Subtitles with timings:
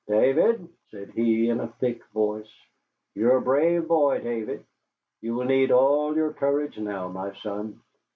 [0.07, 2.51] "David," said he, in a thick voice,
[3.13, 4.65] "you are a brave boy, David.
[5.21, 7.79] You will need all your courage now, my son.